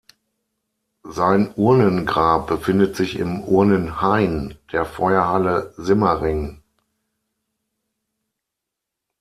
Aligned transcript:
Sein 1.03 1.53
Urnengrab 1.55 2.47
befindet 2.47 2.95
sich 2.95 3.19
im 3.19 3.41
Urnenhain 3.43 4.57
der 4.71 4.83
Feuerhalle 4.83 5.75
Simmering. 5.77 6.59